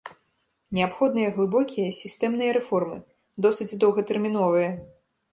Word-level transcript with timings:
Неабходныя 0.75 1.33
глыбокія, 1.35 1.89
сістэмныя 2.01 2.51
рэформы, 2.57 2.97
досыць 3.47 3.77
доўгатэрміновыя. 3.85 4.71